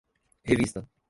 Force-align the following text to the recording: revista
revista 0.45 0.89